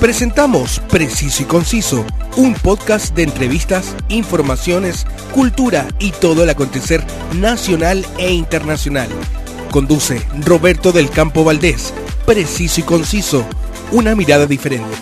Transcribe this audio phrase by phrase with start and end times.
[0.00, 2.04] Presentamos Preciso y Conciso,
[2.36, 7.02] un podcast de entrevistas, informaciones, cultura y todo el acontecer
[7.34, 9.08] nacional e internacional.
[9.70, 11.94] Conduce Roberto del Campo Valdés.
[12.26, 13.46] Preciso y Conciso,
[13.90, 14.94] una mirada diferente.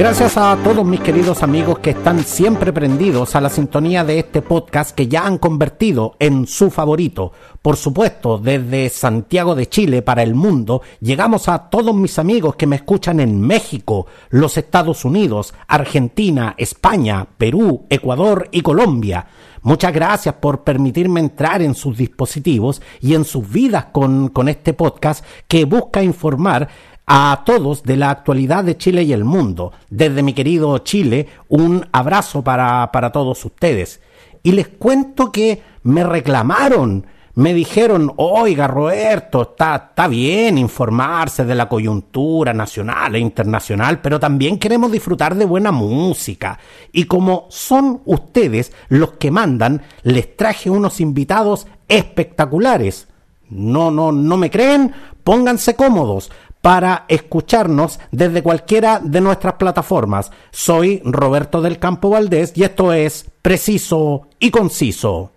[0.00, 4.40] Gracias a todos mis queridos amigos que están siempre prendidos a la sintonía de este
[4.40, 7.32] podcast que ya han convertido en su favorito.
[7.60, 12.66] Por supuesto, desde Santiago de Chile para el mundo, llegamos a todos mis amigos que
[12.66, 19.26] me escuchan en México, los Estados Unidos, Argentina, España, Perú, Ecuador y Colombia.
[19.62, 24.72] Muchas gracias por permitirme entrar en sus dispositivos y en sus vidas con, con este
[24.72, 26.70] podcast que busca informar
[27.12, 29.72] a todos de la actualidad de Chile y el mundo.
[29.90, 34.00] Desde mi querido Chile, un abrazo para, para todos ustedes.
[34.44, 41.56] Y les cuento que me reclamaron, me dijeron, oiga Roberto, está, está bien informarse de
[41.56, 46.60] la coyuntura nacional e internacional, pero también queremos disfrutar de buena música.
[46.92, 53.08] Y como son ustedes los que mandan, les traje unos invitados espectaculares.
[53.48, 54.92] No, no, no me creen,
[55.24, 56.30] pónganse cómodos
[56.60, 60.30] para escucharnos desde cualquiera de nuestras plataformas.
[60.50, 65.32] Soy Roberto del Campo Valdés y esto es Preciso y Conciso.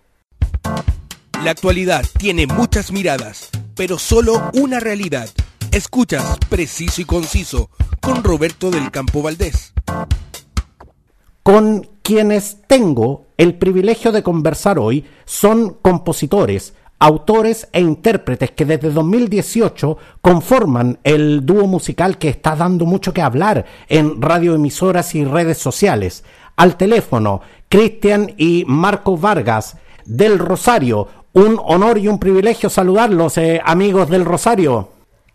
[1.43, 5.29] La actualidad tiene muchas miradas, pero solo una realidad.
[5.71, 7.69] Escuchas Preciso y Conciso
[8.01, 9.73] con Roberto del Campo Valdés.
[11.41, 18.91] Con quienes tengo el privilegio de conversar hoy son compositores, autores e intérpretes que desde
[18.91, 25.57] 2018 conforman el dúo musical que está dando mucho que hablar en radioemisoras y redes
[25.57, 26.23] sociales.
[26.55, 31.09] Al teléfono, Cristian y Marco Vargas del Rosario.
[31.33, 34.91] Un honor y un privilegio saludarlos, eh, amigos del Rosario.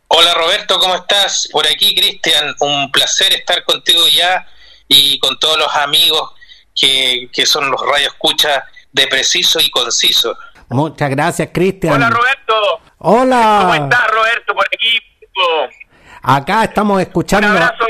[0.07, 1.49] Hola Roberto, ¿cómo estás?
[1.53, 4.47] Por aquí, Cristian, un placer estar contigo ya
[4.87, 6.31] y con todos los amigos
[6.75, 10.37] que, que son los radioescuchas de preciso y conciso.
[10.71, 11.95] Muchas gracias, Cristian.
[11.95, 12.81] Hola, Roberto.
[12.99, 13.59] Hola.
[13.63, 14.55] ¿Cómo estás, Roberto?
[14.55, 14.99] Por aquí.
[16.23, 17.49] Acá estamos escuchando.
[17.49, 17.87] Un abrazo.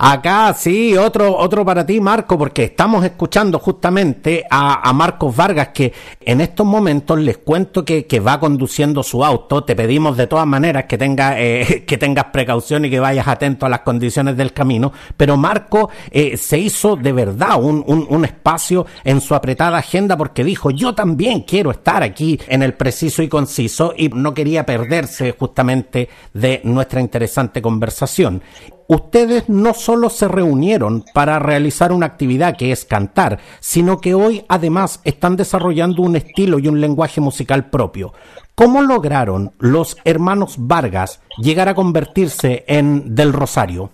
[0.00, 5.70] Acá sí, otro, otro para ti, Marco, porque estamos escuchando justamente a, a Marcos Vargas,
[5.74, 9.64] que en estos momentos les cuento que, que, va conduciendo su auto.
[9.64, 13.66] Te pedimos de todas maneras que, tenga, eh, que tengas precaución y que vayas atento
[13.66, 14.92] a las condiciones del camino.
[15.16, 20.16] Pero Marco eh, se hizo de verdad un, un, un espacio en su apretada agenda
[20.16, 24.64] porque dijo, yo también quiero estar aquí en el preciso y conciso y no quería
[24.64, 28.42] perderse justamente de nuestra interesante conversación
[28.88, 34.44] ustedes no solo se reunieron para realizar una actividad que es cantar, sino que hoy
[34.48, 38.12] además están desarrollando un estilo y un lenguaje musical propio.
[38.54, 43.92] ¿Cómo lograron los hermanos Vargas llegar a convertirse en Del Rosario?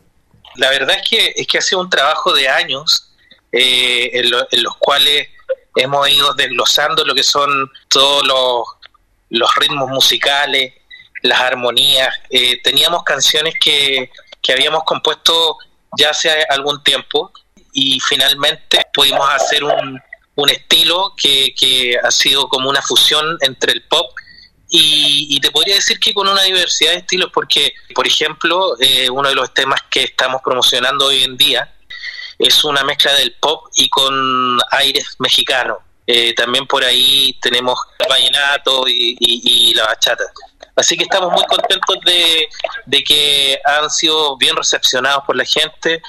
[0.57, 3.13] La verdad es que, es que ha sido un trabajo de años
[3.53, 5.29] eh, en, lo, en, los cuales
[5.75, 8.65] hemos ido desglosando lo que son todos los,
[9.31, 10.73] los ritmos musicales,
[11.23, 12.15] las armonías.
[12.31, 14.11] Eh, teníamos canciones que,
[14.45, 15.57] que habíamos compuesto
[15.99, 17.33] ya hace algún tiempo
[17.73, 19.99] y finalmente pudimos hacer un,
[20.35, 24.07] un estilo que, que, ha sido como una fusión entre el pop
[24.69, 29.29] y, te podría decir que con una diversidad de estilos porque, por ejemplo, eh, uno
[29.29, 31.73] de los temas que estamos promocionando hoy en día
[32.39, 35.79] es una mezcla del pop y con aires mexicanos.
[36.07, 40.25] Eh, también por ahí tenemos el vallenato y, y la bachata.
[40.77, 42.47] Así que estamos muy contentos de,
[42.87, 46.03] de que han sido bien recepcionados por la gente.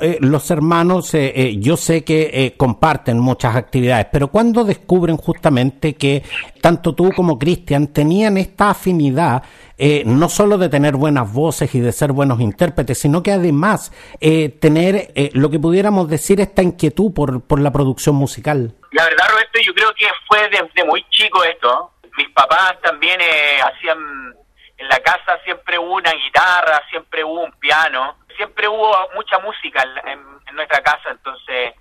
[0.00, 5.16] Eh, los hermanos, eh, eh, yo sé que eh, comparten muchas actividades, pero cuando descubren
[5.16, 6.22] justamente que
[6.60, 9.42] tanto tú como Cristian tenían esta afinidad,
[9.76, 13.92] eh, no solo de tener buenas voces y de ser buenos intérpretes, sino que además
[14.60, 18.74] tener lo que pudiéramos decir esta inquietud por, por la producción musical.
[18.92, 23.60] La verdad, Roberto, yo creo que fue desde muy chico esto mis papás también eh,
[23.62, 24.34] hacían
[24.76, 29.82] en la casa siempre hubo una guitarra, siempre hubo un piano, siempre hubo mucha música
[30.04, 31.74] en, en, nuestra casa, entonces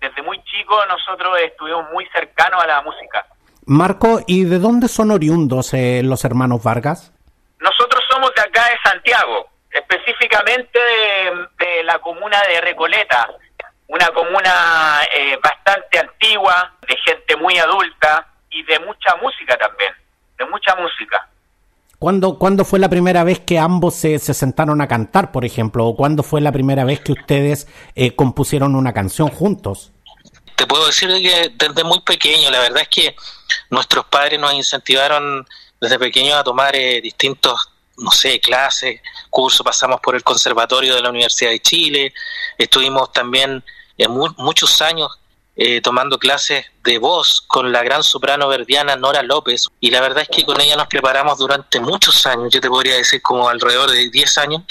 [0.00, 3.26] desde muy chico nosotros estuvimos muy cercanos a la música.
[3.66, 7.12] Marco, ¿y de dónde son oriundos eh, los hermanos Vargas?
[7.60, 13.28] Nosotros somos de acá de Santiago, específicamente de, de la comuna de Recoleta,
[13.88, 19.92] una comuna eh, bastante antigua, de gente muy adulta, y de mucha música también,
[20.38, 21.28] de mucha música.
[21.98, 25.86] ¿Cuándo, ¿Cuándo fue la primera vez que ambos se, se, sentaron a cantar, por ejemplo?
[25.86, 29.92] ¿O cuándo fue la primera vez que ustedes eh, compusieron una canción juntos?
[30.56, 33.16] Te puedo decir que desde muy pequeño, la verdad es que
[33.70, 35.46] nuestros padres nos incentivaron
[35.80, 39.00] desde pequeños a tomar eh, distintos no sé, clases,
[39.30, 42.14] cursos, pasamos por el Conservatorio de la Universidad de Chile,
[42.58, 43.62] estuvimos también
[43.98, 45.08] en muchos años
[45.54, 50.22] eh, tomando clases de voz con la gran soprano verdiana Nora López y la verdad
[50.22, 53.90] es que con ella nos preparamos durante muchos años, yo te podría decir como alrededor
[53.90, 54.62] de 10 años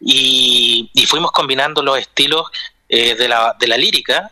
[0.00, 2.46] y, fuimos combinando los estilos
[2.88, 4.30] eh, de, la, de la lírica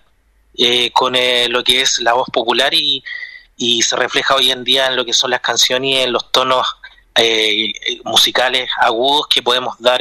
[0.56, 1.12] eh, con
[1.48, 3.04] lo que es la voz popular y,
[3.58, 6.32] y se refleja hoy en día en lo que son las canciones y en los
[6.32, 6.66] tonos
[8.04, 10.00] musicales agudos que podemos dar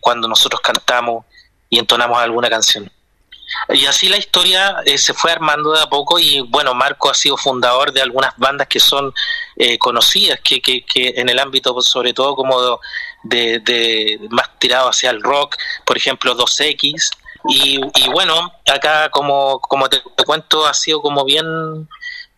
[0.00, 1.24] cuando nosotros cantamos
[1.68, 2.90] y entonamos alguna canción.
[3.68, 7.14] Y así la historia eh, se fue armando de a poco y bueno, Marco ha
[7.14, 9.12] sido fundador de algunas bandas que son
[9.56, 12.80] eh, conocidas, que, que, que, en el ámbito pues, sobre todo como
[13.22, 17.10] de, más tirado hacia el rock, por ejemplo 2X.
[17.48, 21.88] Y, y bueno, acá como, como te, cuento ha sido como bien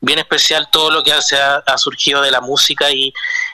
[0.04, 3.12] bien especial todo lo que se ha, ha, surgido de la música y,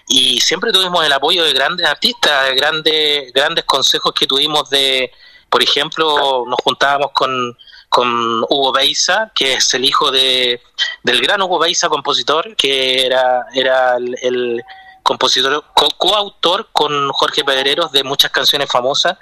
[0.08, 5.12] y siempre tuvimos el apoyo de grandes artistas, de grandes, grandes consejos que tuvimos de,
[5.50, 7.56] por ejemplo, nos juntábamos con,
[7.88, 10.60] con Hugo Beiza, que es el hijo de,
[11.02, 14.62] del gran Hugo Beiza, compositor, que era, era el,
[15.02, 15.64] compositor,
[15.96, 19.16] coautor con Jorge Pedreros de muchas canciones famosas,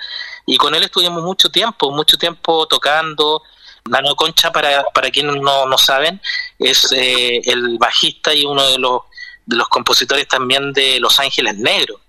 [0.45, 3.43] y con él estuvimos mucho tiempo, mucho tiempo tocando.
[3.89, 6.21] Nano Concha, para, para quienes no, no saben,
[6.59, 9.03] es eh, el bajista y uno de los,
[9.45, 12.01] de los compositores también de Los Ángeles Negros.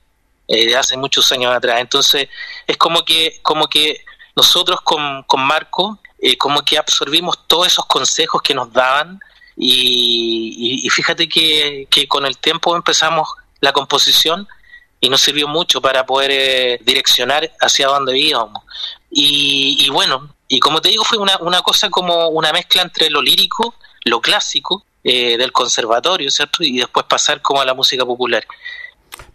[0.47, 1.81] Eh, hace muchos años atrás.
[1.81, 2.29] Entonces,
[2.65, 4.05] es como que, como que
[4.35, 9.19] nosotros con, con Marco, eh, como que absorbimos todos esos consejos que nos daban
[9.59, 13.27] y, fíjate que, que, con el tiempo empezamos
[13.59, 14.47] la composición
[15.01, 18.63] y nos sirvió mucho para poder eh, direccionar hacia dónde íbamos.
[19.09, 23.09] Y, y, bueno, y como te digo, fue una, una cosa como una mezcla entre
[23.09, 26.63] lo lírico, lo clásico eh, del conservatorio, ¿cierto?
[26.63, 28.45] Y después pasar como a la música popular.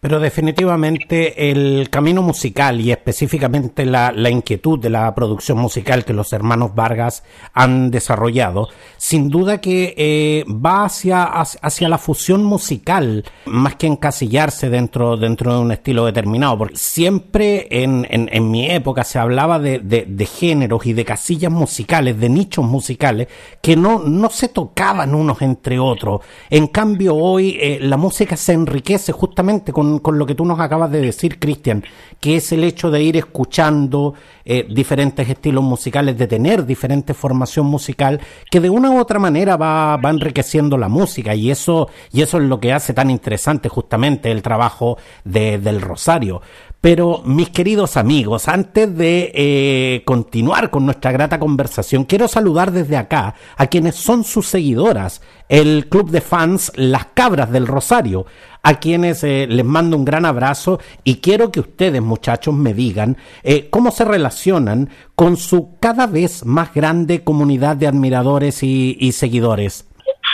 [0.03, 6.33] Pero definitivamente el camino musical y específicamente la, inquietud de la producción musical que los
[6.33, 7.23] hermanos Vargas
[7.53, 14.71] han desarrollado, sin duda que eh, va hacia, hacia la fusión musical más que encasillarse
[14.71, 19.79] dentro, dentro de un estilo determinado, porque siempre en, en, mi época se hablaba de,
[19.79, 23.29] de, géneros y de casillas musicales, de nichos musicales,
[23.61, 26.23] que no, no se tocaban unos entre otros.
[26.51, 30.61] En cambio hoy eh, la música se enriquece justamente con, con lo que tú nos
[30.61, 31.85] acabas de decir, Cristian,
[32.21, 37.67] que es el hecho de ir escuchando eh, diferentes estilos musicales, de tener diferente formación
[37.67, 41.35] musical, que de una u otra manera va, va enriqueciendo la música.
[41.35, 45.81] Y eso, y eso es lo que hace tan interesante justamente el trabajo de, del
[45.81, 46.43] Rosario.
[46.83, 52.97] Pero mis queridos amigos, antes de eh, continuar con nuestra grata conversación, quiero saludar desde
[52.97, 58.27] acá a quienes son sus seguidoras, el club de fans Las Cabras del Rosario,
[58.63, 63.17] a quienes eh, les mando un gran abrazo y quiero que ustedes muchachos me digan
[63.43, 69.87] eh, cómo se relacionan con su cada vez más grande comunidad de admiradores y, seguidores.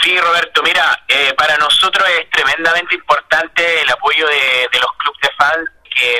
[0.03, 0.97] Sí, Roberto, mira,
[1.37, 5.69] para nosotros es tremendamente importante el apoyo de, los clubes de fans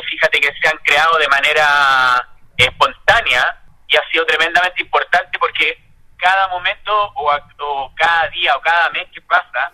[0.10, 2.28] fíjate que se han creado de manera
[2.58, 5.78] espontánea y ha sido tremendamente importante porque
[6.18, 9.72] cada momento o, cada día o cada mes que pasa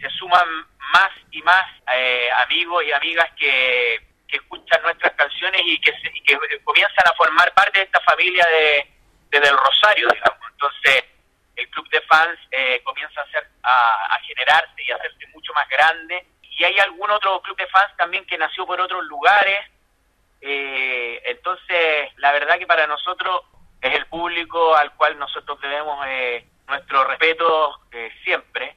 [0.00, 0.46] se suman
[0.92, 5.92] más y más eh, amigos y amigas que, escuchan nuestras canciones y que,
[6.64, 10.40] comienzan a formar parte de esta familia de, del Rosario, digamos.
[10.50, 11.04] Entonces,
[11.54, 15.66] el club de fans eh, comienza a, ser, a generarse y a hacerse mucho más
[15.70, 16.26] grande
[16.58, 19.60] y hay algún otro club de fans también que nació por otros lugares.
[20.40, 23.42] Eh, entonces, la verdad que para nosotros
[23.80, 28.74] es el público al cual nosotros debemos eh, nuestro respeto eh, siempre,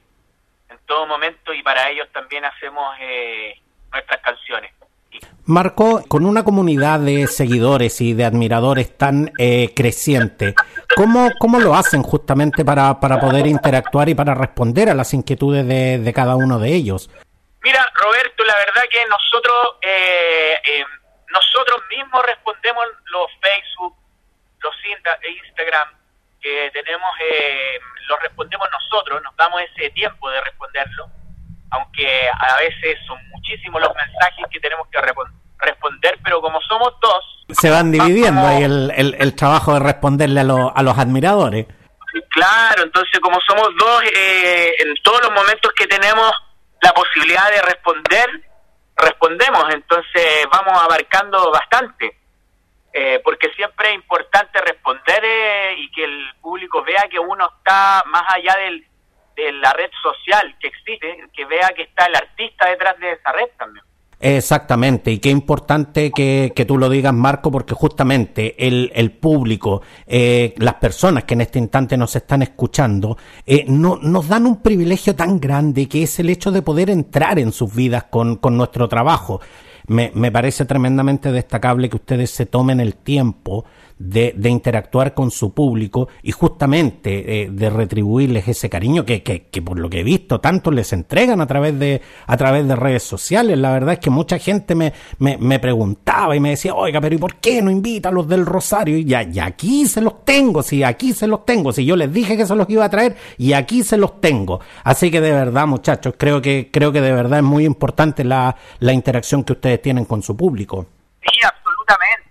[0.70, 2.96] en todo momento, y para ellos también hacemos
[3.92, 4.72] nuestras canciones.
[5.44, 9.32] Marco, con una comunidad de seguidores y de admiradores tan
[9.74, 10.54] creciente,
[10.94, 15.66] ¿cómo, ¿cómo lo hacen justamente para, para poder interactuar y para responder a las inquietudes
[15.66, 17.10] de, de cada uno de ellos?
[17.62, 20.84] Mira, Roberto, la verdad que nosotros eh, eh,
[21.28, 23.96] nosotros mismos respondemos los Facebook,
[24.62, 24.74] los
[25.46, 25.88] Instagram
[26.40, 27.10] que tenemos,
[28.10, 31.06] eh, los respondemos nosotros, nos damos ese tiempo de responderlo,
[31.70, 34.98] aunque a veces son muchísimos los mensajes que tenemos que
[35.58, 37.46] responder, pero como somos dos...
[37.50, 41.66] Se van dividiendo ahí el, el, trabajo de responderle a, a los admiradores.
[42.30, 46.32] Claro, entonces como somos dos, en todos los momentos que tenemos
[46.80, 48.28] la posibilidad de responder,
[48.96, 52.16] respondemos, entonces vamos abarcando bastante,
[52.92, 55.69] eh, porque siempre es importante responder eh,
[56.84, 58.86] vea que uno está más allá del,
[59.36, 63.32] de la red social que existe, que vea que está el artista detrás de esa
[63.32, 63.84] red también.
[64.22, 69.80] Exactamente, y qué importante que, que, tú lo digas, Marco, porque justamente el, el público,
[70.06, 74.60] eh, las personas que en este instante nos están escuchando, eh, no, nos dan un
[74.60, 78.58] privilegio tan grande que es el hecho de poder entrar en sus vidas con, con
[78.58, 79.40] nuestro trabajo.
[79.86, 83.64] Me parece tremendamente destacable que ustedes se tomen el tiempo
[84.00, 89.42] de, de interactuar con su público y justamente eh, de retribuirles ese cariño que, que,
[89.48, 92.76] que, por lo que he visto tanto les entregan a través de a través de
[92.76, 93.58] redes sociales.
[93.58, 97.14] La verdad es que mucha gente me, me, me preguntaba y me decía, oiga, pero
[97.14, 98.96] ¿y por qué no invita a los del Rosario?
[98.96, 102.38] Y ya, aquí se los tengo, si aquí se los tengo, si yo les dije
[102.38, 104.60] que se los iba a traer y aquí se los tengo.
[104.82, 108.56] Así que de verdad, muchachos, creo que, creo que de verdad es muy importante la,
[108.78, 110.86] la interacción que ustedes tienen con su público.
[111.20, 112.29] Sí, absolutamente,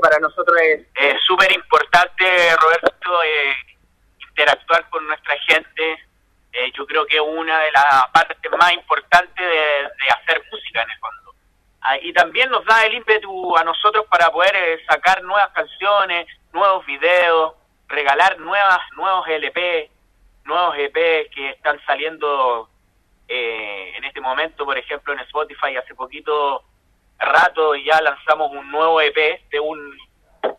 [0.00, 2.24] Para nosotros es súper importante,
[2.56, 3.54] Roberto, eh,
[4.28, 5.92] interactuar con nuestra gente.
[6.52, 10.90] Eh, yo creo que es una de las partes más importantes de, hacer música en
[10.90, 11.34] el fondo.
[11.82, 16.26] Ah, y también nos da el ímpetu a nosotros para poder eh, sacar nuevas canciones,
[16.52, 17.54] nuevos videos,
[17.88, 19.90] regalar nuevas, nuevos LP,
[20.44, 22.68] nuevos EP que están saliendo
[23.28, 25.76] eh, en este momento, por ejemplo, en Spotify.
[25.76, 26.64] Hace poquito
[27.20, 29.96] rato ya lanzamos un nuevo EP de un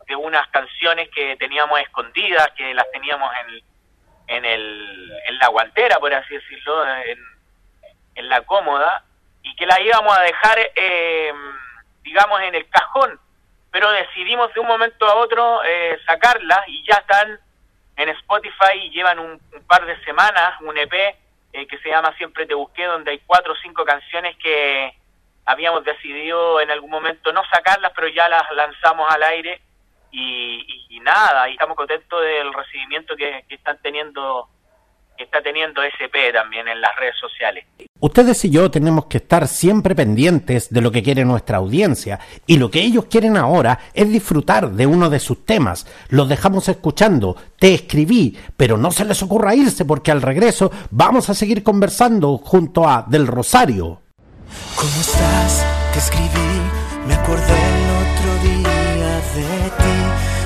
[0.08, 6.00] de unas canciones que teníamos escondidas, que las teníamos en, en el en la guantera,
[6.00, 7.20] por así decirlo, en,
[8.16, 9.04] en la cómoda
[9.44, 11.34] y que la íbamos a dejar eh,
[12.04, 13.20] digamos en el cajón,
[13.72, 17.40] pero decidimos de un momento a otro eh, sacarlas y ya están
[17.98, 20.94] en Spotify y llevan un, un par de semanas, un EP
[21.54, 24.94] eh, que se llama Siempre te busqué, donde hay cuatro o cinco canciones que
[25.46, 29.62] habíamos decidido en algún momento no sacarlas, pero ya las lanzamos al aire
[30.12, 34.48] y, nada, y estamos contentos del recibimiento que, que están teniendo
[35.18, 37.66] que está teniendo SP también en las redes sociales.
[38.00, 42.58] Ustedes y yo tenemos que estar siempre pendientes de lo que quiere nuestra audiencia y
[42.58, 45.86] lo que ellos quieren ahora es disfrutar de uno de sus temas.
[46.10, 51.30] Los dejamos escuchando, te escribí, pero no se les ocurra irse porque al regreso vamos
[51.30, 54.02] a seguir conversando junto a Del Rosario.
[54.76, 55.66] ¿Cómo estás?
[55.94, 56.52] Te escribí,
[57.08, 59.48] me acordé el otro día de
[59.82, 59.98] ti,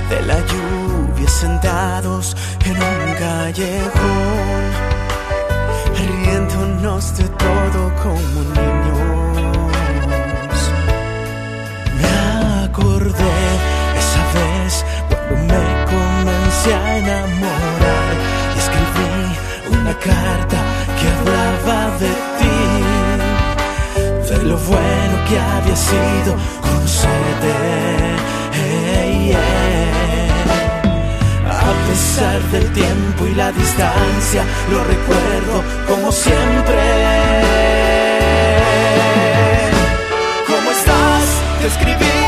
[0.09, 2.35] de la lluvia sentados
[2.65, 4.63] en un callejón,
[5.97, 8.95] riéndonos de todo como niños.
[12.01, 13.35] Me acordé
[14.01, 18.13] esa vez cuando me comencé a enamorar
[18.55, 20.64] y escribí una carta
[25.27, 27.53] que había sido conocerte.
[28.53, 29.36] Hey.
[31.48, 36.82] A pesar del tiempo y la distancia, lo recuerdo como siempre.
[40.48, 41.27] ¿Cómo estás?
[41.62, 42.20] Te escribí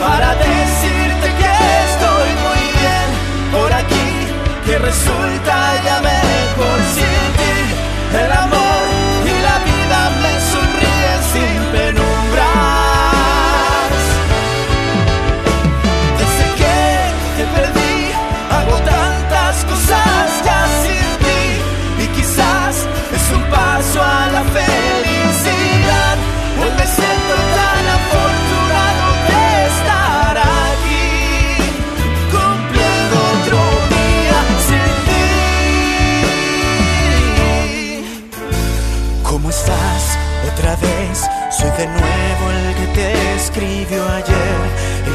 [0.00, 1.52] para decirte que
[1.90, 3.08] estoy muy bien
[3.52, 4.08] por aquí,
[4.66, 6.21] que resulta ya mejor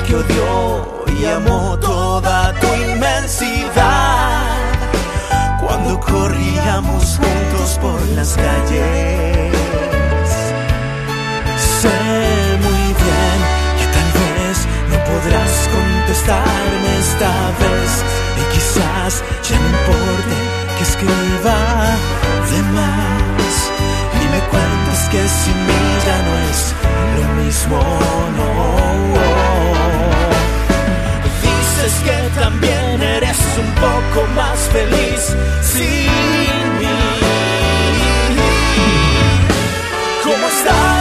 [0.08, 4.46] que odió y amó toda tu inmensidad.
[5.60, 9.54] Cuando corríamos juntos por las calles,
[11.82, 12.00] sé
[12.66, 13.38] muy bien
[13.78, 14.58] que tal vez
[14.92, 17.92] no podrás contestarme esta vez
[18.42, 20.36] y quizás ya no importe
[20.78, 21.60] que escriba
[22.52, 23.54] de más
[24.22, 26.60] y me cuentas que sin mí ya no es
[27.18, 27.80] lo mismo,
[28.38, 29.37] no
[31.88, 36.88] sientes que también eres un poco más feliz sin mí.
[40.24, 40.97] ¿Cómo estás?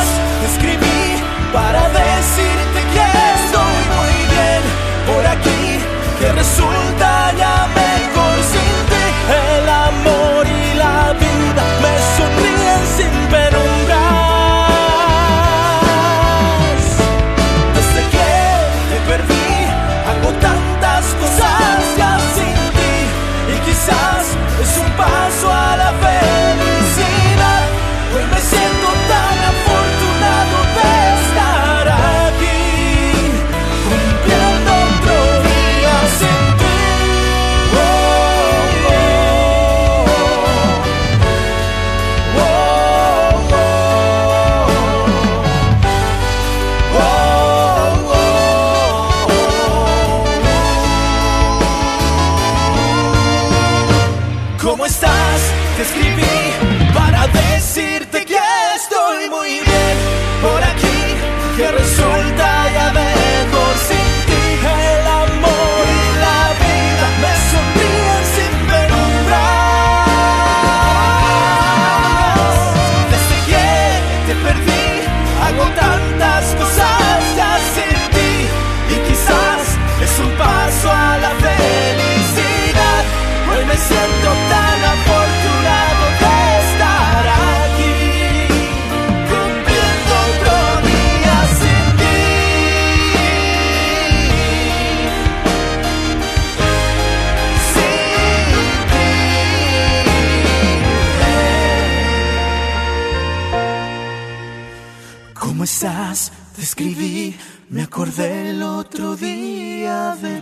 [105.79, 107.37] Te escribí,
[107.69, 110.41] me acordé el otro día de.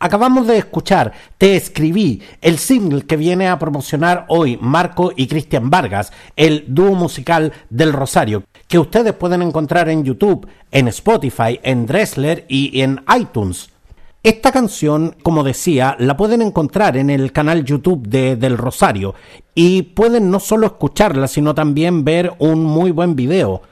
[0.00, 5.70] Acabamos de escuchar Te escribí, el single que viene a promocionar hoy Marco y Cristian
[5.70, 11.86] Vargas, el dúo musical del Rosario, que ustedes pueden encontrar en YouTube, en Spotify, en
[11.86, 13.70] Dressler y en iTunes.
[14.28, 19.14] Esta canción, como decía, la pueden encontrar en el canal YouTube de Del Rosario
[19.54, 23.62] y pueden no solo escucharla, sino también ver un muy buen video.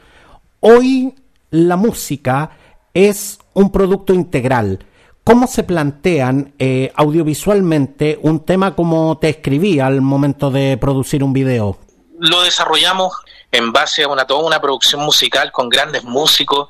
[0.60, 1.14] Hoy
[1.50, 2.52] la música
[2.94, 4.86] es un producto integral
[5.26, 11.32] ¿Cómo se plantean eh, audiovisualmente un tema como te escribí al momento de producir un
[11.32, 11.76] video?
[12.20, 13.12] Lo desarrollamos
[13.50, 16.68] en base a una, toda una producción musical con grandes músicos.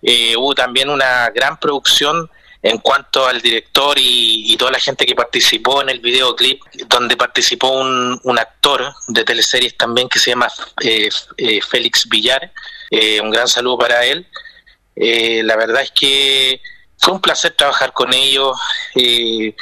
[0.00, 2.30] Eh, hubo también una gran producción
[2.62, 7.70] en cuanto al director y, toda la gente que participó en el videoclip, donde participó
[7.70, 10.48] un, actor de teleseries también que se llama
[10.82, 11.08] eh,
[11.68, 12.52] Félix Villar.
[13.22, 14.26] un gran saludo para él.
[14.96, 16.60] la verdad es que
[16.98, 18.58] fue un placer trabajar con ellos.
[18.94, 19.54] Eh,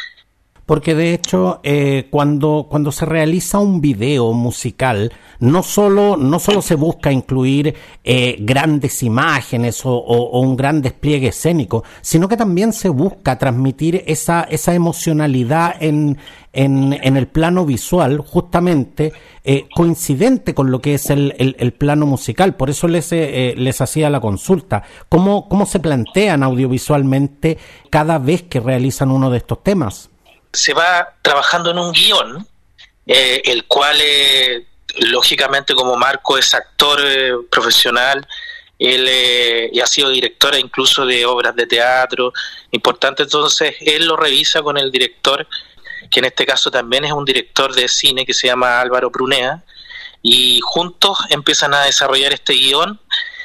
[0.64, 6.62] porque de hecho, eh, cuando, cuando se realiza un video musical, no solo, no solo
[6.62, 10.01] se busca incluir eh, grandes imágenes o,
[10.40, 16.18] un gran despliegue escénico, sino que también se busca transmitir esa, esa emocionalidad en,
[16.53, 19.12] en, el plano visual, justamente
[19.44, 22.57] eh, coincidente con lo que es el, el, plano musical.
[22.57, 24.83] Por eso les, les hacía la consulta.
[25.09, 27.59] ¿Cómo, ¿Cómo se plantean audiovisualmente
[27.90, 30.11] cada vez que realizan uno de estos temas?
[30.57, 32.46] se va trabajando en un guion,
[33.07, 34.66] eh, el cual, eh,
[34.98, 38.26] lógicamente, como Marco es actor eh, profesional,
[38.78, 39.09] él
[39.72, 42.32] y ha sido director incluso de obras de teatro
[42.72, 45.46] importante, entonces él lo revisa con el director,
[46.11, 49.64] que en este caso también es un director de cine que se llama Álvaro Prunea,
[50.22, 53.00] y juntos empiezan a desarrollar este guion,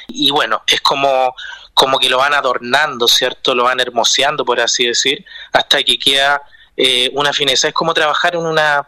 [0.10, 1.34] y bueno, es como
[1.74, 3.56] como que lo van adornando, ¿cierto?
[3.56, 6.42] Lo van hermoseando, por así decir, hasta que queda
[6.78, 7.68] eh, una fineza.
[7.68, 8.86] Es como trabajar en una,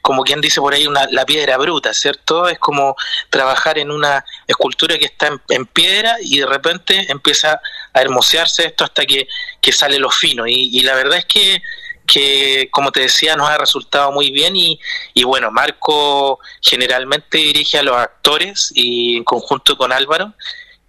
[0.00, 2.48] como quien dice por ahí, una, la piedra bruta, ¿cierto?
[2.48, 2.94] Es como
[3.30, 7.60] trabajar en una escultura que está en, piedra y de repente empieza
[7.92, 9.26] a hermosearse esto hasta que,
[9.72, 10.46] sale lo fino.
[10.46, 11.62] Y, la verdad es que,
[12.06, 14.78] que, como te decía, nos ha resultado muy bien y,
[15.14, 20.34] y bueno, Marco generalmente dirige a los actores y en conjunto con Álvaro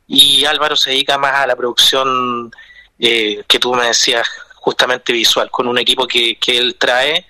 [0.08, 2.52] y Álvaro se dedica más a la producción
[3.00, 4.28] eh, que tú me decías
[4.64, 7.26] justamente visual, con un equipo que, que él trae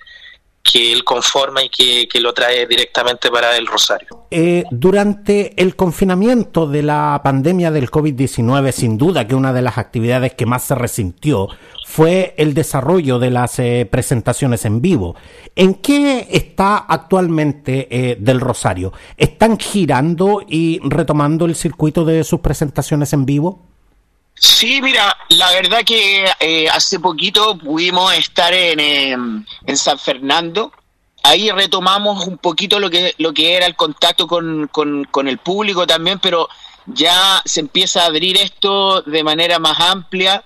[0.62, 4.26] que él conforma y que, que, lo trae directamente para el Rosario.
[4.30, 9.76] Eh, durante el confinamiento de la pandemia del COVID-19, sin duda que una de las
[9.76, 11.48] actividades que más se resintió
[11.84, 15.16] fue el desarrollo de las eh, presentaciones en vivo.
[15.54, 18.94] ¿En qué está actualmente eh, del Rosario?
[19.18, 23.73] ¿Están girando y retomando el circuito de sus presentaciones en vivo?
[24.34, 30.72] Sí, mira, la verdad que eh, hace poquito pudimos estar en, em, en, San Fernando.
[31.22, 35.86] Ahí retomamos un poquito lo que, lo que era el contacto con, con, el público
[35.86, 36.48] también, pero
[36.86, 40.44] ya se empieza a abrir esto de manera más amplia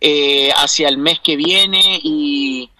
[0.00, 2.70] eh, hacia el mes que viene y,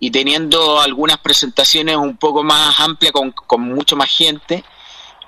[0.00, 4.64] y, teniendo algunas presentaciones un poco más amplias con, con mucho más gente.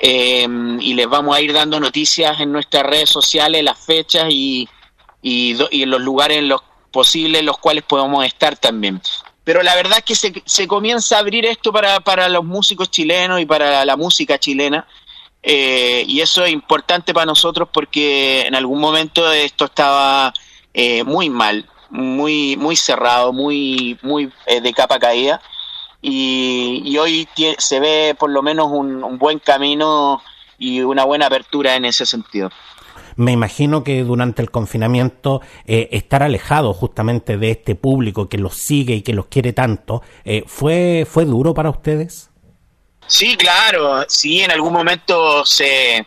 [0.05, 4.69] Em, y les vamos a ir dando noticias en nuestras redes sociales, las fechas y,
[5.23, 6.61] y, en los lugares en los
[6.91, 9.01] posibles en los cuales podemos estar también.
[9.45, 12.91] Pero la verdad es que se, se comienza a abrir esto para, para los músicos
[12.91, 14.88] chilenos y para la música chilena.
[15.41, 20.35] Eh, y eso es importante para nosotros porque en algún momento esto estaba
[20.75, 25.41] eh, muy mal, muy muy cerrado, muy muy eh, de capa caída
[26.03, 30.21] y, hoy se ve por lo menos un, buen camino
[30.59, 32.51] y una buena apertura en ese sentido.
[33.15, 38.57] Me imagino que durante el confinamiento eh, estar alejado justamente de este público que los
[38.57, 42.31] sigue y que los quiere tanto, eh, ¿fue, ¿fue duro para ustedes?
[43.07, 46.07] Sí, claro, sí, en algún momento se,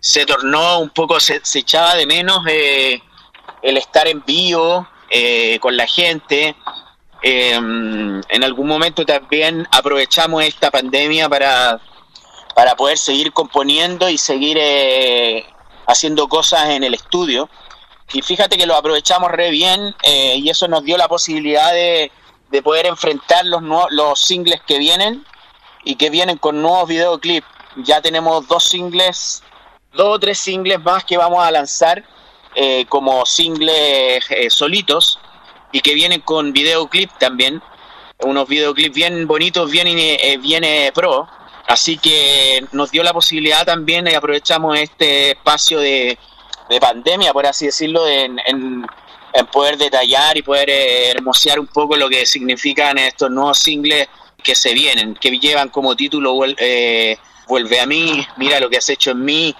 [0.00, 3.00] se tornó un poco, se, echaba de menos eh,
[3.62, 4.88] el estar en vivo
[5.60, 6.56] con la gente,
[7.26, 11.80] Em, en algún momento también aprovechamos esta pandemia para,
[12.54, 15.46] para poder seguir componiendo y seguir eh,
[15.86, 17.48] haciendo cosas en el estudio.
[18.12, 22.12] Y fíjate que lo aprovechamos re bien eh, y eso nos dio la posibilidad de,
[22.50, 25.24] de poder enfrentar los, los singles que vienen
[25.82, 27.46] y que vienen con nuevos videoclips.
[27.76, 29.42] Ya tenemos dos singles,
[29.94, 32.04] dos o tres singles más que vamos a lanzar
[32.54, 35.18] eh, como singles solitos
[35.74, 37.60] y que vienen con videoclip también.
[38.20, 41.28] unos videoclips bien bonitos, bien, eh, bien pro.
[41.66, 46.16] Así que nos dio la posibilidad también, y aprovechamos este espacio de,
[46.80, 48.86] pandemia, por así decirlo, en,
[49.50, 54.06] poder detallar y poder hermosear un poco lo que significan estos nuevos singles
[54.44, 56.34] que se vienen, que llevan como título
[57.48, 59.54] Vuelve a mí, mira lo que has hecho en mí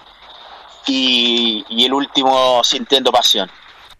[0.87, 3.51] y el último Sintiendo Pasión.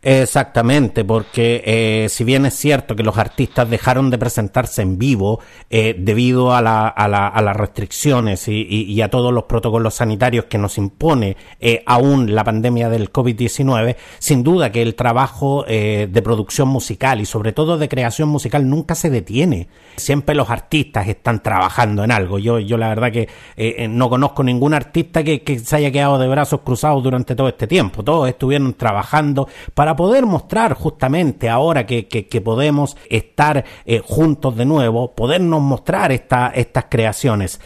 [0.08, 5.40] Exactamente, porque eh, si bien es cierto que los artistas dejaron de presentarse en vivo
[5.72, 10.46] eh, debido a, la, a, la, a, las restricciones y, a todos los protocolos sanitarios
[10.46, 16.08] que nos impone eh, aún la pandemia del COVID-19, sin duda que el trabajo eh,
[16.08, 19.70] de producción musical y sobre todo de creación musical nunca se detiene.
[19.96, 22.38] Siempre los artistas están trabajando en algo.
[22.38, 26.28] Yo, yo la verdad que eh, no conozco ningún artista que se haya quedado de
[26.28, 28.04] brazos cruzados durante todo este tiempo.
[28.04, 35.14] Todos estuvieron trabajando para poder mostrar justamente ahora que, podemos estar eh, juntos de nuevo,
[35.16, 37.60] podernos mostrar esta, estas creaciones.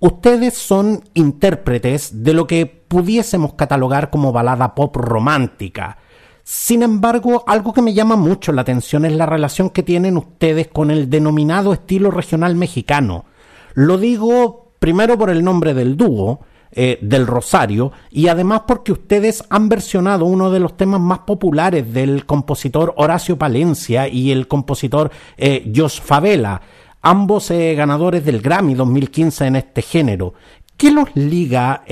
[0.00, 5.98] Ustedes son intérpretes de lo que pudiésemos catalogar como balada pop romántica.
[6.44, 10.68] Sin embargo, algo que me llama mucho la atención es la relación que tienen ustedes
[10.68, 13.26] con el denominado estilo regional mexicano.
[13.74, 16.40] Lo digo primero por el nombre del dúo,
[16.74, 21.92] eh, del Rosario y además porque ustedes han versionado uno de los temas más populares
[21.92, 26.62] del compositor Horacio Palencia y el compositor eh, Jos Favela,
[27.02, 30.32] ambos eh, ganadores del Grammy 2015 en este género.
[30.78, 31.84] ¿Qué los liga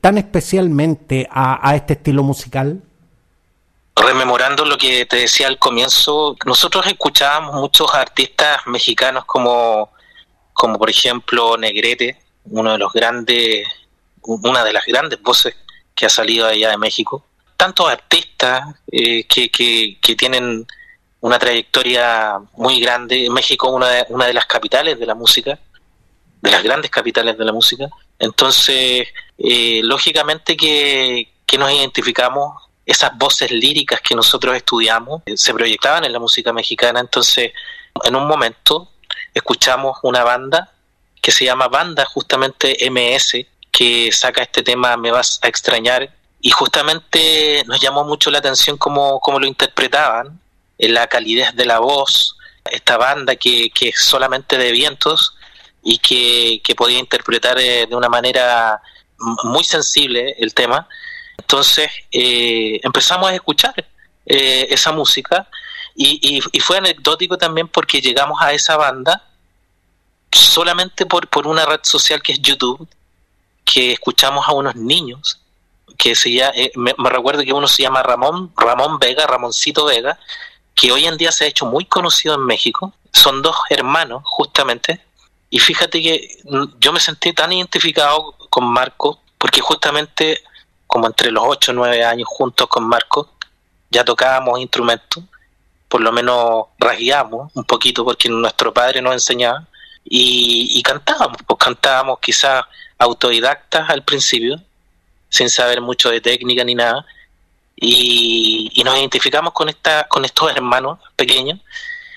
[0.00, 2.80] tan especialmente a, a este estilo musical?
[3.96, 9.90] rememorando lo que te decía al comienzo, nosotros escuchábamos muchos artistas mexicanos como,
[10.52, 13.66] como por ejemplo Negrete, uno de los grandes,
[14.22, 15.54] una de las grandes voces
[15.94, 17.24] que ha salido allá de México.
[17.56, 20.66] Tantos artistas eh, que, que, tienen
[21.20, 23.28] una trayectoria muy grande.
[23.30, 25.58] México una de, una de las capitales de la música,
[26.42, 27.88] de las grandes capitales de la música.
[28.18, 35.54] Entonces, eh, lógicamente que, que nos identificamos esas voces líricas que nosotros estudiamos eh, se
[35.54, 37.00] proyectaban en la música mexicana.
[37.00, 37.52] Entonces,
[38.04, 38.90] en un momento
[39.32, 40.73] escuchamos una banda
[41.24, 46.50] que se llama Banda, justamente MS, que saca este tema Me vas a extrañar, y
[46.50, 50.38] justamente nos llamó mucho la atención cómo, cómo lo interpretaban,
[50.76, 52.36] en la calidez de la voz,
[52.70, 55.34] esta banda que, que es solamente de vientos
[55.82, 58.82] y que, que podía interpretar eh, de una manera
[59.44, 60.86] muy sensible el tema.
[61.38, 63.74] Entonces eh, empezamos a escuchar
[64.26, 65.48] eh, esa música
[65.96, 69.22] y, y, fue anecdótico también porque llegamos a esa banda
[70.38, 72.88] solamente por, por una red social que es YouTube,
[73.64, 75.40] que escuchamos a unos niños,
[75.96, 80.18] que se llama, eh, me, recuerdo que uno se llama Ramón, Ramón Vega, Ramoncito Vega,
[80.74, 82.92] que hoy en día se ha hecho muy conocido en México.
[83.12, 85.00] Son dos hermanos, justamente.
[85.50, 90.42] Y fíjate que mm, yo me sentí tan identificado con Marco, porque justamente
[90.86, 93.30] como entre los 8 o 9 años juntos con Marco,
[93.90, 95.22] ya tocábamos instrumentos,
[95.88, 99.66] por lo menos rasgueamos un poquito porque nuestro padre nos enseñaba
[100.04, 102.64] y, cantábamos, pues cantábamos quizás
[102.98, 104.60] autodidactas al principio,
[105.28, 107.04] sin saber mucho de técnica ni nada,
[107.76, 111.58] y, nos identificamos con esta, con estos hermanos pequeños,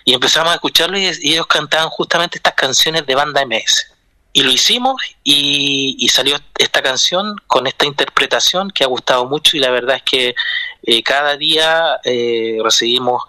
[0.04, 3.94] y empezamos a escucharlos y, ellos cantaban justamente estas canciones de banda MS.
[4.34, 9.60] Y lo hicimos y, salió esta canción con esta interpretación que ha gustado mucho y
[9.60, 10.36] la verdad es que
[10.84, 13.24] eh, cada día eh, recibimos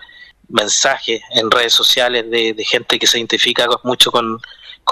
[0.48, 4.40] mensajes en redes sociales de, gente que se identifica mucho con,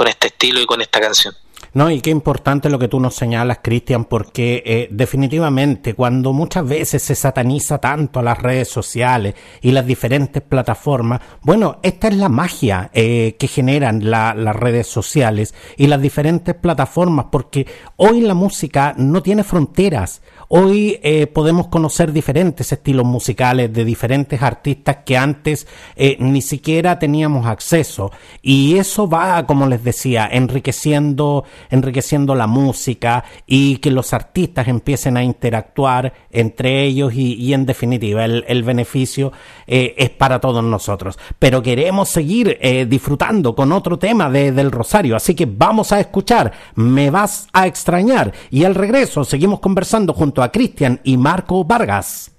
[0.06, 1.34] este estilo y con esta canción.
[1.72, 6.66] No, y qué importante lo que tú nos señalas, Cristian, porque eh, definitivamente cuando muchas
[6.66, 12.16] veces se sataniza tanto a las redes sociales y las diferentes plataformas, bueno, esta es
[12.16, 17.66] la magia eh, que generan las redes sociales y las diferentes plataformas, porque
[17.96, 20.22] hoy la música no tiene fronteras.
[20.48, 27.00] Hoy eh, podemos conocer diferentes estilos musicales de diferentes artistas que antes eh, ni siquiera
[27.00, 28.12] teníamos acceso.
[28.42, 35.16] Y eso va, como les decía, enriqueciendo, enriqueciendo la música y que los artistas empiecen
[35.16, 39.32] a interactuar entre ellos y, en definitiva el, beneficio
[39.66, 41.18] eh, es para todos nosotros.
[41.40, 46.52] Pero queremos seguir disfrutando con otro tema de, del Rosario, así que vamos a escuchar
[46.74, 48.32] Me vas a extrañar.
[48.50, 52.32] Y al regreso seguimos conversando junto a Cristian y Marco Vargas.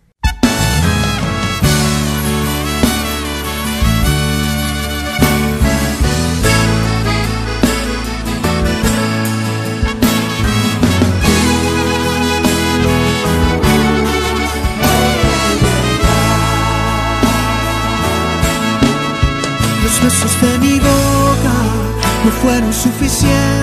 [19.83, 20.57] Los besos de
[22.31, 23.56] fueron suficientes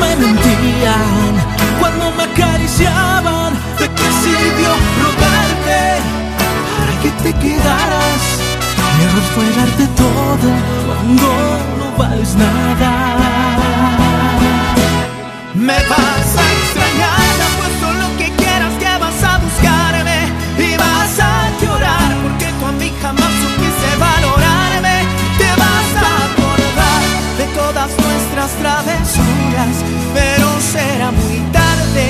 [0.00, 1.32] Me mentían
[1.78, 3.54] cuando me acariciaban.
[3.78, 4.70] ¿De qué sirvió
[5.02, 6.00] rogarte
[6.78, 8.22] para que te quedaras?
[8.98, 10.48] Mi error fue darte todo
[10.86, 11.28] cuando
[11.78, 12.92] no vales nada.
[15.54, 16.36] Me vas
[28.42, 29.76] nuestras travesuras,
[30.14, 32.08] pero será muy tarde.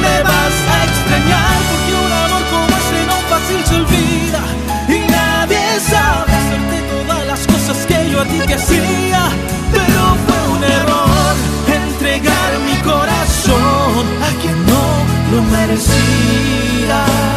[0.00, 4.42] Me vas a extrañar porque un amor como ese no fácil se olvida
[4.88, 5.60] y nadie
[5.90, 9.22] sabe hacerte todas las cosas que yo a ti te hacía,
[9.70, 11.34] pero fue un error
[11.66, 14.84] entregar mi corazón a quien no
[15.32, 17.31] lo merecía.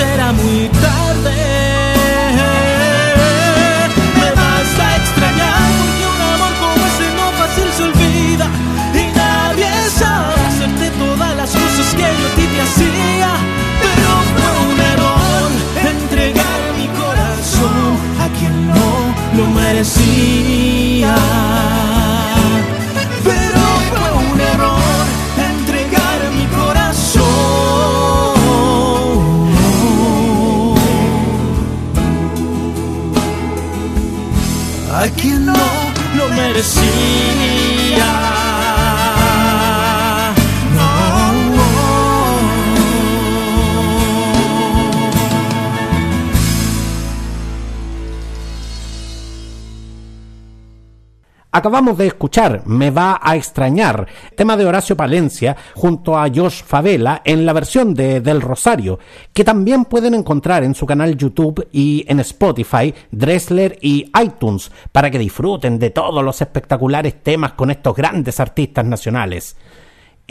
[0.00, 1.36] Será muy tarde.
[4.20, 8.46] Me vas a extrañar porque un amor como ese no fácil se olvida
[9.00, 13.30] y nadie sabe hacerte todas las cosas que yo a ti te hacía.
[13.84, 15.48] Pero fue un error
[15.94, 17.88] entregar mi corazón
[18.24, 18.90] a quien no
[19.36, 20.39] lo merecía.
[36.60, 37.49] Lo
[51.52, 57.22] Acabamos de escuchar Me va a extrañar, tema de Horacio Palencia junto a Josh Favela
[57.24, 59.00] en la versión de Del Rosario,
[59.32, 65.10] que también pueden encontrar en su canal YouTube y en Spotify, Dressler y iTunes, para
[65.10, 69.56] que disfruten de todos los espectaculares temas con estos grandes artistas nacionales.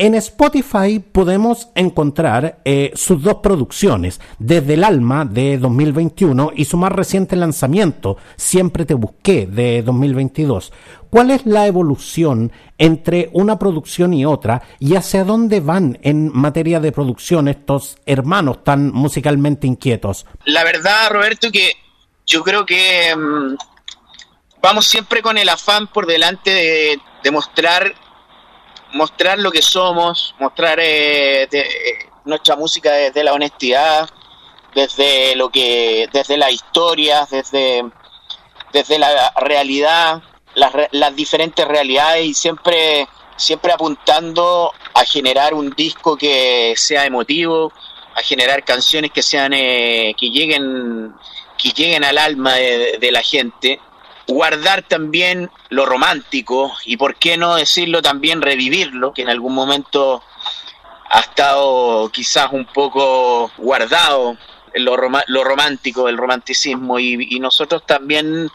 [0.02, 6.78] En Spotify podemos encontrar eh, sus dos producciones, Desde el Alma de 2021 y su
[6.78, 10.72] más reciente lanzamiento, Siempre Te Busqué de 2022.
[11.10, 16.80] ¿Cuál es la evolución entre una producción y otra y hacia dónde van en materia
[16.80, 20.26] de producción estos hermanos tan musicalmente inquietos?
[20.46, 21.74] La verdad, Roberto, que
[22.26, 23.58] yo creo que mm,
[24.62, 27.94] vamos siempre con el afán por delante de, de mostrar
[28.94, 34.10] mostrar lo que somos, mostrar eh, eh, nuestra música desde la honestidad,
[34.74, 37.84] desde lo que, desde la historia, desde,
[38.74, 40.22] desde la realidad,
[40.56, 47.72] las, las diferentes realidades y siempre, siempre apuntando a generar un disco que sea emotivo,
[48.16, 51.14] a generar canciones que sean eh, que lleguen
[51.58, 53.82] que lleguen al alma de la gente
[54.30, 60.24] guardar también lo romántico y por qué no decirlo también revivirlo que en algún momento
[61.10, 64.38] ha estado quizás un poco guardado
[64.76, 64.96] lo,
[65.28, 68.50] lo romántico el romanticismo y, y nosotros también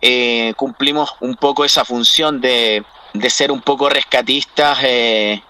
[0.00, 2.84] eh, cumplimos un poco esa función de,
[3.14, 5.42] de ser un poco rescatistas eh,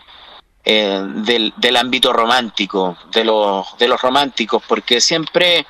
[0.64, 5.66] eh, del, del ámbito romántico, de los, de los románticos, porque siempre,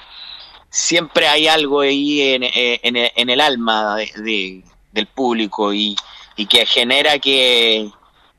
[0.70, 5.96] siempre hay algo ahí en, eh, en, el- alma de- de- del público y,
[6.36, 7.90] y que genera que,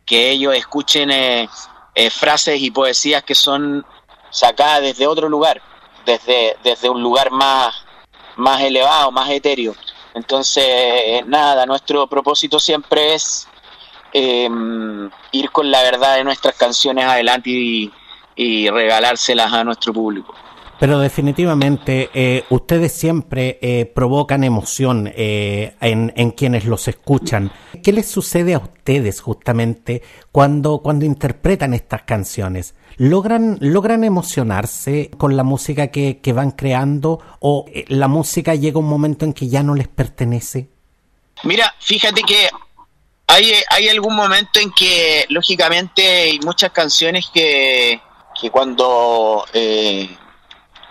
[0.05, 1.47] que ellos escuchen eh,
[1.95, 3.85] eh, frases y poesías que son
[4.29, 5.61] sacadas desde otro lugar,
[6.05, 7.73] desde, desde un lugar más,
[8.35, 9.75] más elevado, más etéreo.
[10.13, 13.47] Entonces, nada, nuestro propósito siempre es
[14.13, 17.49] em, ir con la verdad de nuestras canciones adelante
[18.35, 20.33] y regalárselas a nuestro público.
[20.79, 27.51] Pero definitivamente eh, ustedes siempre eh, provocan emoción eh, en, en, quienes los escuchan.
[27.83, 32.75] ¿Qué les sucede a ustedes justamente cuando, cuando interpretan estas canciones?
[32.97, 38.89] ¿Logran, ¿Logran emocionarse con la música que, que van creando o la música llega un
[38.89, 40.69] momento en que ya no les pertenece?
[41.43, 42.49] Mira, fíjate que
[43.27, 47.99] hay, hay algún momento en que, lógicamente, hay muchas canciones que,
[48.39, 50.09] que cuando eh,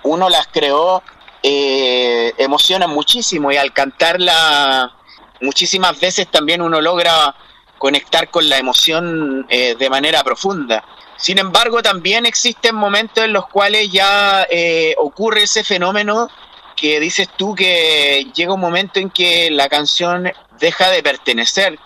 [0.06, 1.02] uno las creó
[1.42, 4.92] eh, emocionan muchísimo y al cantarla
[5.40, 7.34] muchísimas veces también uno logra
[7.78, 10.82] conectar con la emoción eh, de manera profunda.
[11.16, 16.28] Sin embargo, también existen momentos en los cuales ya eh, ocurre ese fenómeno
[16.74, 21.78] que dices tú que llega un momento en que la canción deja de pertenecer,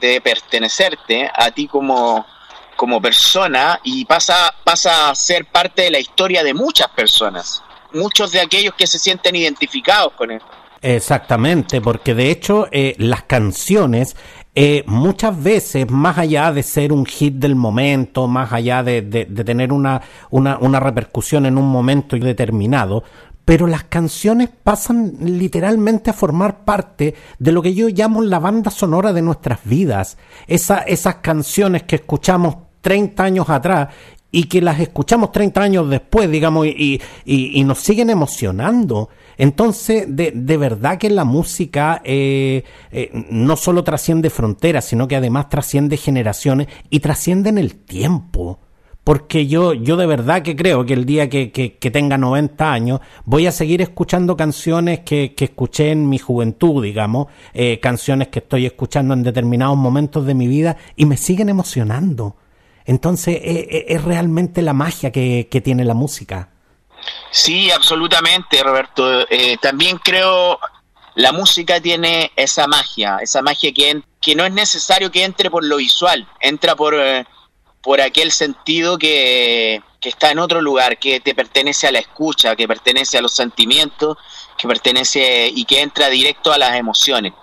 [0.00, 2.26] de pertenecerte a ti como,
[2.80, 7.62] como persona y pasa, pasa a ser parte de la historia de muchas personas,
[7.92, 10.48] muchos de aquellos que se sienten identificados con esto.
[10.80, 14.16] Exactamente, porque de hecho eh, las canciones
[14.54, 19.26] eh, muchas veces, más allá de ser un hit del momento, más allá de, de,
[19.26, 23.04] de tener una, una, una repercusión en un momento determinado,
[23.44, 28.70] pero las canciones pasan literalmente a formar parte de lo que yo llamo la banda
[28.70, 30.16] sonora de nuestras vidas.
[30.46, 33.88] Esa, esas canciones que escuchamos 30 años atrás
[34.32, 37.00] y que las escuchamos 30 años después, digamos, y,
[37.64, 39.08] nos siguen emocionando.
[39.36, 42.62] Entonces, de, de, verdad que la música eh,
[42.92, 48.60] eh, no solo trasciende fronteras, sino que además trasciende generaciones y trasciende en el tiempo.
[49.02, 52.70] Porque yo, yo de verdad que creo que el día que, que, que tenga 90
[52.70, 58.28] años voy a seguir escuchando canciones que, que escuché en mi juventud, digamos, eh, canciones
[58.28, 62.36] que estoy escuchando en determinados momentos de mi vida y me siguen emocionando.
[62.90, 66.48] Entonces es, es realmente la magia que, que, tiene la música.
[67.30, 69.28] Sí, absolutamente, Roberto.
[69.30, 70.58] Eh, también creo
[71.14, 75.64] la música tiene esa magia, esa magia que, que no es necesario que entre por
[75.64, 77.24] lo visual, entra por, eh,
[77.80, 82.56] por aquel sentido que, que está en otro lugar, que te pertenece a la escucha,
[82.56, 84.16] que pertenece a los sentimientos,
[84.58, 87.34] que pertenece y que entra directo a las emociones.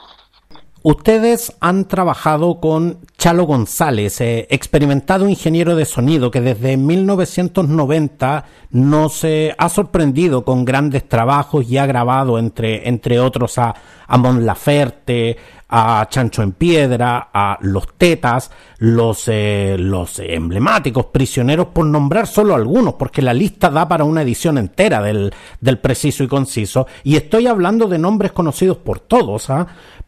[0.84, 9.24] Ustedes han trabajado con Chalo González, eh, experimentado ingeniero de sonido que desde 1990 nos
[9.24, 13.74] eh, ha sorprendido con grandes trabajos y ha grabado entre, entre otros a,
[14.08, 15.38] a Mon Laferte,
[15.70, 22.56] a Chancho en Piedra, a Los Tetas, los, eh, los emblemáticos prisioneros, por nombrar solo
[22.56, 26.88] algunos, porque la lista da para una edición entera del, del preciso y conciso.
[27.04, 29.67] Y estoy hablando de nombres conocidos por todos, ¿ah?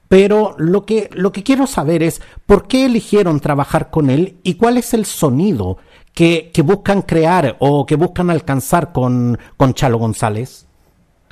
[0.09, 4.55] Pero lo que, lo que quiero saber es por qué eligieron trabajar con él y
[4.55, 5.77] cuál es el sonido
[6.13, 10.65] que, que buscan crear o que buscan alcanzar con, con Chalo González.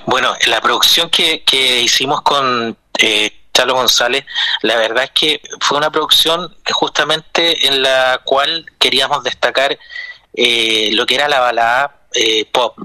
[0.06, 4.24] Bueno, la producción que, que hicimos con eh, Chalo González,
[4.62, 9.76] la verdad es que fue una producción justamente en la cual queríamos destacar
[10.32, 12.78] eh, lo que era la balada eh, pop.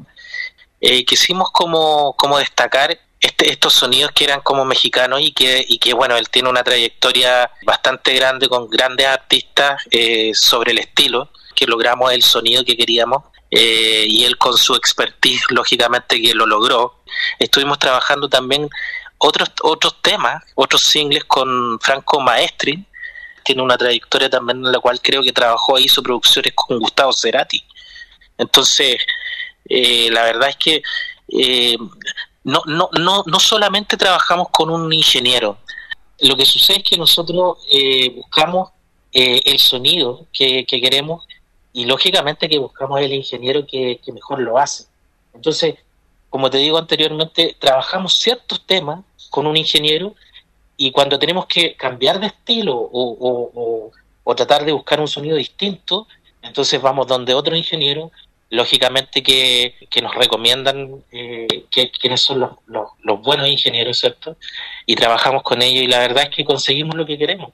[0.82, 5.78] Eh, quisimos como, como destacar este, estos sonidos que eran como mexicanos y que, y
[5.80, 11.30] que, bueno, él tiene una trayectoria bastante grande con grandes artistas eh, sobre el estilo,
[11.56, 13.24] que logramos el sonido que queríamos.
[13.50, 17.04] Eh, y él con su expertise, lógicamente que lo logró.
[17.40, 18.68] Estuvimos trabajando también
[19.20, 22.86] otros, otros temas, otros singles con Franco Maestri,
[23.46, 27.64] tiene una trayectoria también en la cual creo que trabajó, hizo producciones con Gustavo Cerati.
[28.38, 28.98] Entonces,
[29.70, 30.82] eh, la verdad es que
[31.30, 31.78] eh,
[32.44, 35.58] no, no, no, no solamente trabajamos con un ingeniero.
[36.20, 38.70] Lo que sucede es que nosotros eh, buscamos
[39.12, 41.26] eh, el sonido que, que, queremos
[41.72, 44.86] y lógicamente que buscamos el ingeniero que, que, mejor lo hace.
[45.34, 45.76] Entonces,
[46.30, 50.16] como te digo anteriormente, trabajamos ciertos temas con un ingeniero
[50.78, 53.92] y cuando tenemos que cambiar de estilo o, o, o,
[54.24, 56.08] o tratar de buscar un sonido distinto,
[56.42, 58.12] entonces vamos donde otro ingeniero
[58.54, 64.38] lógicamente que, que nos recomiendan eh, que, quiénes son los, los, los, buenos ingenieros, ¿cierto?
[64.86, 67.52] Y trabajamos con ellos y la verdad es que conseguimos lo que queremos.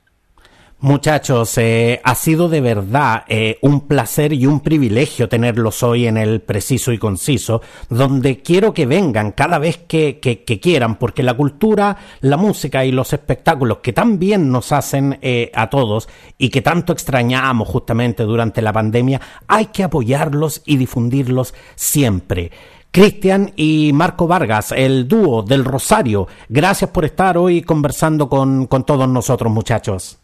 [0.82, 6.16] Muchachos, eh, ha sido de verdad eh, un placer y un privilegio tenerlos hoy en
[6.16, 10.22] el preciso y conciso, donde quiero que vengan cada vez que,
[10.62, 15.52] quieran, porque la cultura, la música y los espectáculos que tan bien nos hacen eh,
[15.54, 16.08] a todos
[16.38, 22.52] y que tanto extrañamos justamente durante la pandemia, hay que apoyarlos y difundirlos siempre.
[22.90, 28.86] Cristian y Marco Vargas, el dúo del Rosario, gracias por estar hoy conversando con, con
[28.86, 30.18] todos nosotros, muchachos.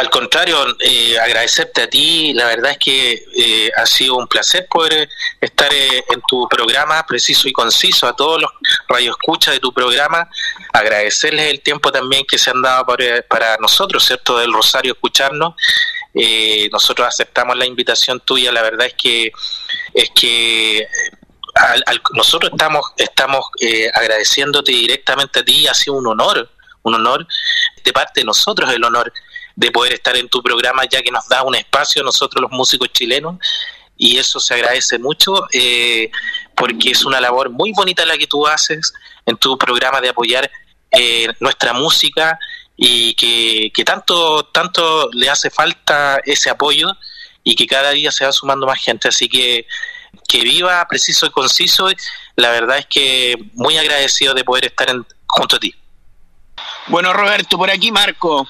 [0.00, 2.32] Al contrario, eh, agradecerte a ti.
[2.32, 7.04] La verdad es que eh, ha sido un placer poder estar eh, en tu programa,
[7.06, 8.50] preciso y conciso, a todos los
[8.88, 10.26] radioescuchas de tu programa.
[10.72, 12.86] Agradecerles el tiempo también que se han dado
[13.28, 14.38] para, nosotros, ¿cierto?
[14.38, 15.52] Del Rosario, escucharnos.
[16.72, 18.52] nosotros aceptamos la invitación tuya.
[18.52, 19.30] La verdad es que
[19.92, 20.88] es que
[22.14, 23.44] nosotros estamos estamos
[23.92, 25.66] agradeciéndote directamente a ti.
[25.66, 26.48] Ha sido un honor,
[26.84, 27.26] un honor
[27.84, 29.12] de parte de nosotros el honor
[29.60, 32.88] de poder estar en tu programa, ya que nos da un espacio nosotros los músicos
[32.94, 33.36] chilenos,
[33.94, 36.10] y eso se agradece mucho, eh,
[36.56, 38.94] porque es una labor muy bonita la que tú haces
[39.26, 40.50] en tu programa de apoyar
[40.90, 42.38] eh, nuestra música
[42.74, 46.88] y que, que tanto, tanto le hace falta ese apoyo
[47.44, 49.08] y que cada día se va sumando más gente.
[49.08, 49.66] Así que
[50.26, 51.88] que viva, preciso y conciso.
[52.36, 54.88] La verdad es que muy agradecido de poder estar
[55.26, 55.74] junto a ti.
[56.86, 58.48] Bueno, Roberto, por aquí Marco.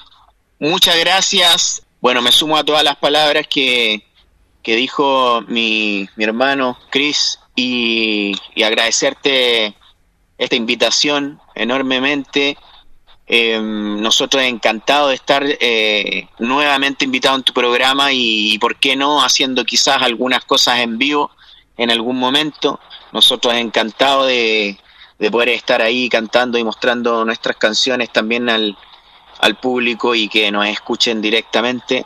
[0.61, 1.81] Muchas gracias.
[2.01, 4.03] Bueno, me sumo a todas las palabras que,
[4.61, 9.75] que dijo mi, mi hermano Chris y, agradecerte
[10.37, 12.59] esta invitación enormemente.
[13.25, 19.23] Em, nosotros encantados de estar eh, nuevamente invitados en tu programa y, por qué no,
[19.23, 21.31] haciendo quizás algunas cosas en vivo
[21.75, 22.79] en algún momento.
[23.11, 24.77] Nosotros encantados de,
[25.17, 28.77] de poder estar ahí cantando y mostrando nuestras canciones también al,
[29.41, 32.05] al público y que nos escuchen directamente.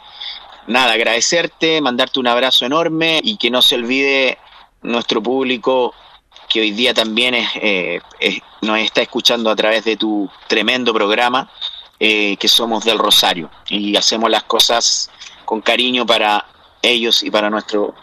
[0.67, 4.37] Nada, agradecerte, mandarte un abrazo enorme y que no se olvide
[4.81, 5.93] nuestro público
[6.49, 8.01] que hoy día también eh,
[8.61, 11.49] nos está escuchando a través de tu tremendo programa,
[11.99, 15.09] eh, que somos del Rosario y hacemos las cosas
[15.43, 16.45] con cariño para
[16.81, 17.95] ellos y para nuestro,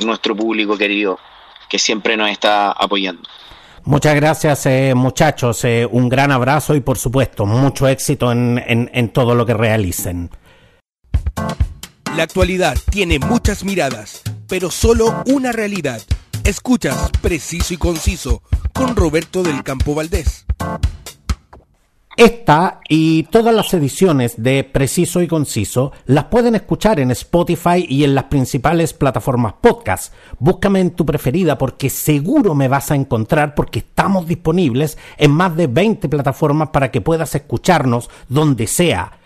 [0.00, 1.18] nuestro público querido
[1.68, 3.28] que siempre nos está apoyando.
[3.88, 9.08] Muchas gracias eh, muchachos, eh, un gran abrazo y por supuesto mucho éxito en, en
[9.08, 10.28] todo lo que realicen.
[12.14, 16.02] La actualidad tiene muchas miradas, pero solo una realidad.
[16.44, 18.42] Escuchas preciso y conciso
[18.74, 20.44] con Roberto del Campo Valdés.
[22.18, 28.02] Esta y todas las ediciones de Preciso y Conciso las pueden escuchar en Spotify y
[28.02, 30.12] en las principales plataformas podcast.
[30.40, 35.56] Búscame en tu preferida porque seguro me vas a encontrar porque estamos disponibles en más
[35.56, 39.17] de 20 plataformas para que puedas escucharnos donde sea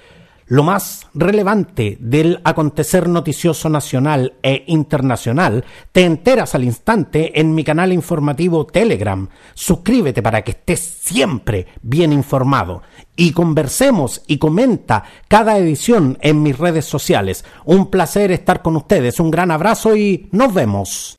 [0.52, 7.64] lo más relevante del acontecer noticioso nacional e internacional, te enteras al instante en mi
[7.64, 9.26] canal informativo Telegram.
[9.54, 12.82] Suscríbete para que estés siempre bien informado
[13.16, 17.46] y conversemos y comenta cada edición en mis redes sociales.
[17.64, 21.16] Un placer estar con ustedes, un gran abrazo y nos vemos.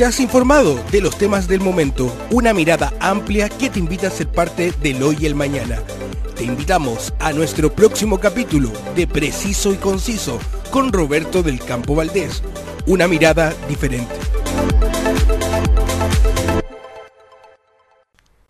[0.00, 4.10] Te has informado de los temas del momento, una mirada amplia que te invita a
[4.10, 5.82] ser parte del hoy y el mañana.
[6.34, 10.38] Te invitamos a nuestro próximo capítulo de Preciso y Conciso
[10.70, 12.42] con Roberto del Campo Valdés,
[12.86, 14.14] una mirada diferente.